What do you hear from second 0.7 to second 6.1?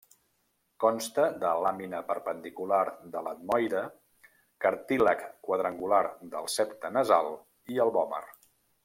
Consta de làmina perpendicular de l'etmoide, cartílag quadrangular